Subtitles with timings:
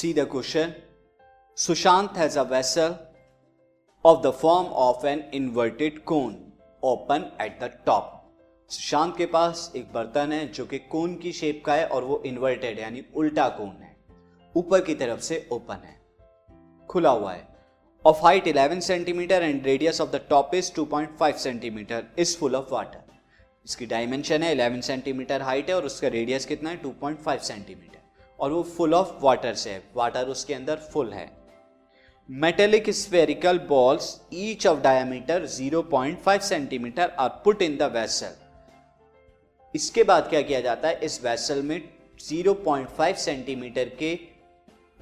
[0.00, 0.74] See the question.
[1.56, 2.98] Sushant has a vessel
[4.04, 6.36] of the form of an inverted cone
[6.82, 8.04] open at the top.
[8.70, 12.22] Sushant के पास एक बर्तन है जो कि कोन की शेप का है और वो
[12.26, 13.96] इन्वर्टेड यानी उल्टा कोन है।
[14.56, 16.00] ऊपर की तरफ़ से ओपन है।
[16.88, 17.48] खुला हुआ है।
[18.06, 22.72] Of height 11 centimetre and radius of the top is 2.5 centimetre is full of
[22.72, 23.02] water
[23.64, 26.82] इसकी डायमेंशन है 11 सेंटीमीटर हाइट है और उसका रेडियस कितना है?
[26.82, 27.97] 2.5 सेंटीमीटर
[28.38, 31.30] और वो फुल ऑफ़ वाटर से है। वाटर उसके अंदर फुल है।
[32.28, 38.34] Metallic spherical balls each of diameter 0.5 centimetre are put in the vessel
[39.74, 40.98] इसके बाद क्या किया जाता है?
[41.02, 41.80] इस वेसल में
[42.20, 44.14] 0.5 सेंटीमीटर के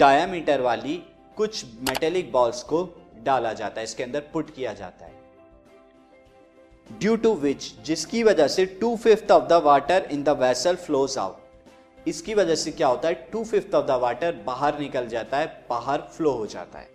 [0.01, 0.97] डायमीटर वाली
[1.37, 2.83] कुछ मेटेलिक बॉल्स को
[3.25, 5.15] डाला जाता है। इसके अंदर पुट किया जाता है।
[6.91, 11.19] ड्यू टू विच जिसकी वजह से two fifth of the water in the vessel flows
[11.19, 11.46] out
[12.07, 15.47] इसकी वजह से क्या होता है two fifth of the water बाहर निकल जाता है,
[15.71, 16.89] बाहर फ्लो हो जाता है।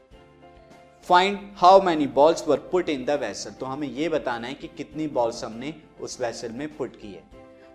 [1.08, 4.68] Find how many balls were put in the vessel तो हमें यह बताना है कि
[4.68, 7.24] कितनी बॉल्स हमने उस वेसल में पुट की है।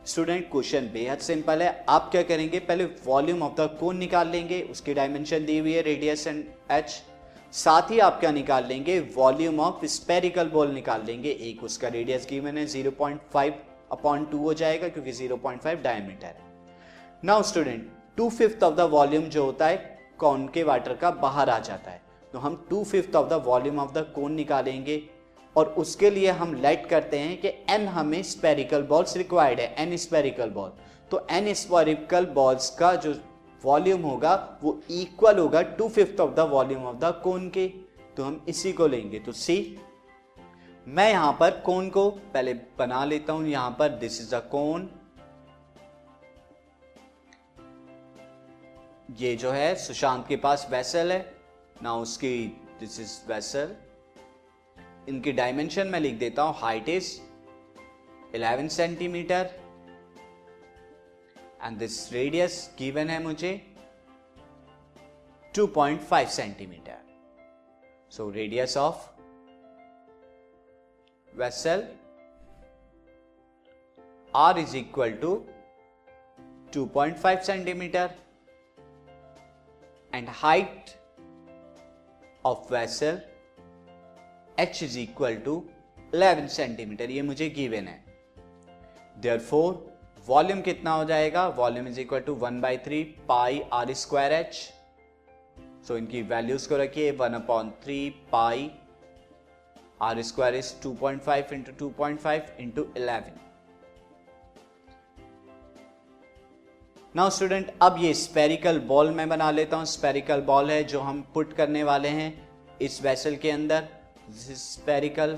[0.07, 2.59] स्टूडेंट क्वेश्चन बेहद सिंपल है। आप क्या करेंगे?
[2.61, 7.03] पहले वॉल्यूम ऑफ़ द कोन निकाल लेंगे, उसकी डायमेंशन दी हुई है रेडियस एंड एच
[7.55, 8.99] साथ ही आप क्या निकाल लेंगे?
[9.17, 13.53] वॉल्यूम ऑफ़ स्पेरिकल बॉल निकाल लेंगे। एक उसका रेडियस गिवन है 0.5
[13.93, 16.55] अपॉन टू हो जाएगा, क्योंकि 0.5 डायमीटर है।
[17.23, 17.87] Now student
[18.17, 19.77] two fifth of the volume जो होता है,
[20.19, 22.01] कौन के वाटर का बाहर आ जाता है।
[22.35, 25.01] तो हम two fifth of the volume of the cone निकालेंगे
[25.57, 29.97] और उसके लिए हम लाइट करते हैं कि एन हमें स्पेरिकल बॉल्स रिक्वायर्ड है एन
[29.97, 30.73] स्पेरिकल बॉल
[31.11, 33.15] तो एन स्पेरिकल बॉल्स का जो
[33.65, 37.67] वॉल्यूम होगा, वो इक्वल होगा two fifth of the volume of the cone के।
[38.17, 39.57] तो हम इसी को लेंगे। तो सी
[40.87, 44.89] मैं यहाँ पर कोन को पहले बना लेता हूँ। यहाँ पर दिस इज़ अ कोन
[49.09, 51.35] ये जो है, सुशांत के पास वेसल है।
[51.83, 52.47] ना उसकी
[52.81, 53.75] दिस इज़ वेसल
[55.09, 57.11] इनकी डायमेंशन मैं लिख देता हूँ। Height is
[58.35, 59.51] 11 centimetre
[61.63, 63.53] and this radius given है मुझे
[65.55, 66.99] 2.5 centimetre
[68.13, 69.09] so radius of
[71.29, 71.89] vessel
[74.35, 75.35] R is equal to
[76.73, 78.26] 2.5 centimetre
[80.13, 80.93] and height
[82.45, 83.19] of vessel
[84.59, 85.55] h is equal to
[86.15, 88.05] 11 centimetre ये मुझे गिवन है।
[89.19, 89.75] देयर फोर
[90.27, 91.47] वॉल्यूम कितना हो जाएगा?
[91.49, 94.55] Volume is equal to one by three pi R square H
[95.89, 97.99] so इनकी values को रखिए। One upon three
[98.33, 98.71] pi
[100.03, 103.41] R square is two point five into two point five into eleven
[107.17, 111.21] now student अब ये spherical ball मैं बना लेता हूँ। Spherical ball है जो हम
[111.35, 112.27] पुट करने वाले हैं
[112.83, 113.85] इस वेसल के अंदर।
[114.55, 115.33] स्पेरिकल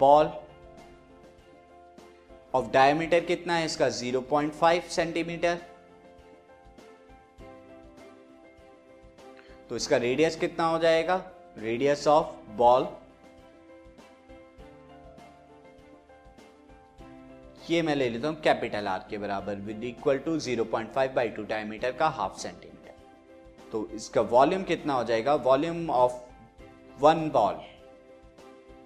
[0.00, 0.30] बॉल
[2.54, 3.88] ऑफ़ डायमीटर कितना है इसका?
[3.90, 5.58] 0.5 सेंटीमीटर
[9.70, 11.22] तो इसका रेडियस कितना हो जाएगा?
[11.58, 12.88] रेडियस ऑफ़ बॉल
[17.70, 21.12] ये मैं ले लेता हूँ कैपिटल आर के बराबर with equal to 0.5 point five
[21.14, 25.34] by two diameter का हाफ़ सेंटीमीटर तो इसका वॉल्यूम कितना हो जाएगा?
[25.34, 26.12] वॉल्यूम ऑफ़
[26.98, 27.60] वन बॉल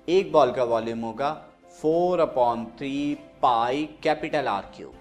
[0.08, 1.32] एक बॉल का वॉल्यूम होगा
[1.80, 4.94] four upon three pi capital R cube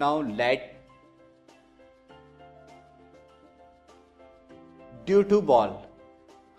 [0.00, 0.72] now let
[5.06, 5.76] due to ball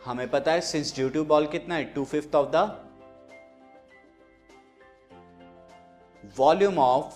[0.06, 1.84] हमें पता है सिंस ड्यू टू बॉल कितना है?
[1.86, 2.89] Two fifth of the
[6.24, 7.14] volume of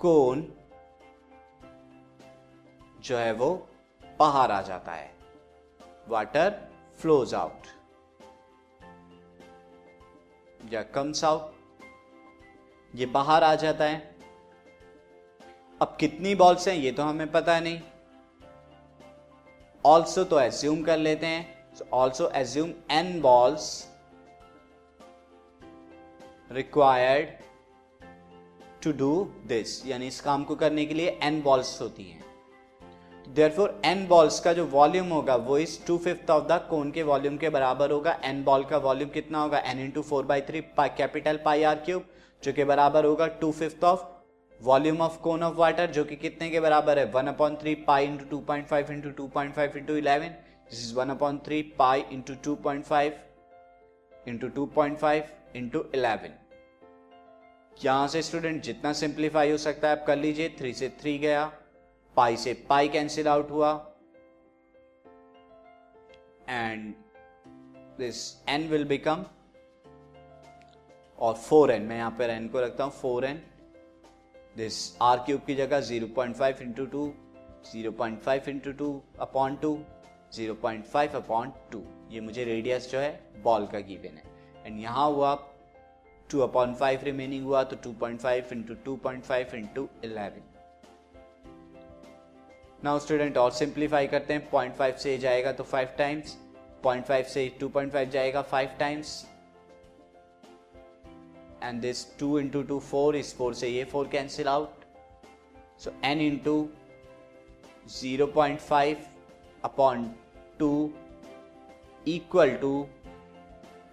[0.00, 0.52] cone
[3.00, 3.68] जो है वो
[4.18, 5.14] बाहर आ जाता है।
[6.08, 6.68] वाटर
[6.98, 7.66] फ्लोज आउट
[10.72, 11.52] या कम्स आउट
[12.94, 14.16] ये बाहर आ जाता है।
[15.82, 17.80] अब कितनी बॉल्स हैं, ये तो हमें पता नहीं।
[19.84, 23.89] ऑल्सो तो एज्यूम कर लेते हैं। Also assume N balls
[26.50, 27.28] required
[28.82, 29.12] to do
[29.46, 32.24] this यानी इस काम को करने के लिए एन बॉल्स होती हैं।
[33.34, 36.90] देयर फोर एन बॉल्स का जो वॉल्यूम होगा, वो इस two fifth of the cone
[36.90, 39.58] के वॉल्यूम के बराबर होगा। एन बॉल का वॉल्यूम कितना होगा?
[39.58, 42.08] N into four by three capital pi R cube
[42.42, 44.04] जो कि बराबर होगा two fifth of
[44.60, 47.04] volume of cone of water जो कि कितने के बराबर है?
[47.12, 50.28] One upon three pi into two point five into two point five into eleven
[50.70, 53.20] this is one upon three pi into two point five
[54.26, 56.34] into two point five into eleven
[57.84, 61.44] यहाँ से student जितना simplify हो सकता है आप कर लीजिए। Three से थ्री गया।
[62.16, 63.72] पाई से पाई कैंसिल आउट हुआ।
[66.48, 66.94] And
[67.98, 69.24] this N will become
[71.18, 73.42] और फोर एन मैं यहाँ पर एन को रखता हूँ four N
[74.56, 77.12] this R cube की जगह zero point five into two
[77.72, 79.74] zero point five into two upon two
[80.32, 81.82] zero point five upon two.
[82.10, 84.24] ये मुझे रेडियस जो है बॉल का गिवन है।
[84.66, 85.34] एंड यहाँ हुआ
[86.30, 90.42] टू अपॉन फाइव रिमेनिंग हुआ तो two point five into two point five into eleven
[92.84, 96.36] now student और सिंप्लीफाई करते हैं। पॉइंट फाइव से जाएगा तो फाइव टाइम्स
[96.82, 99.24] पॉइंट फाइव से टू पॉइंट फाइव जाएगा five times
[101.62, 104.84] and this two into two four इस फोर से ये four cancel out
[105.84, 106.68] so N into
[107.90, 109.06] zero point five
[109.64, 110.10] upon
[110.58, 110.70] two
[112.06, 112.86] equal to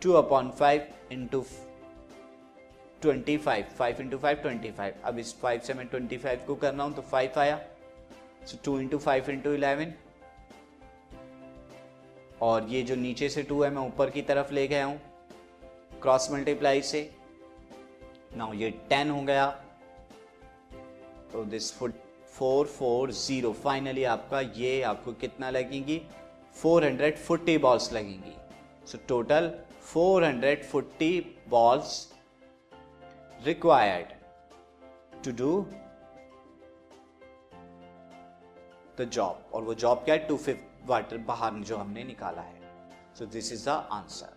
[0.03, 1.45] two upon five into
[3.01, 6.55] twenty five five into five twenty five अब इस five से मैं twenty five को
[6.55, 7.57] करना हूँ तो फाइव आया।
[8.45, 9.93] So two into five into eleven
[12.41, 14.99] और ये जो नीचे से टू है, मैं ऊपर की तरफ़ ले गया हूँ।
[16.01, 17.09] क्रॉस मल्टीप्लाई से।
[18.37, 19.47] नाउ ये टेन हो गया।
[21.31, 21.93] तो this foot
[22.37, 23.51] four four zero.
[23.63, 26.01] Finally आपका ये आपको कितना लगेंगी?
[26.55, 28.35] फोर हंड्रेड फोर्टी बॉल्स लगेंगी।
[28.87, 29.49] So total
[29.83, 31.09] four hundred forty
[31.49, 31.95] balls
[33.45, 34.13] required
[35.25, 35.51] to do
[38.99, 40.27] the job और वो जॉब क्या है?
[40.27, 44.36] टू फिफ्थ वाटर बाहर जो हमने निकाला है। So this is the answer